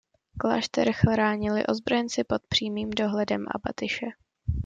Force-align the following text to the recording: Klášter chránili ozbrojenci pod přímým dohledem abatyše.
Klášter 0.39 0.91
chránili 0.93 1.65
ozbrojenci 1.65 2.23
pod 2.23 2.41
přímým 2.49 2.89
dohledem 2.89 3.45
abatyše. 3.55 4.05